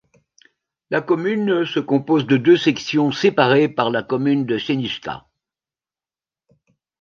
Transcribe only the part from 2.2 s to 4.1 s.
de deux sections séparées par la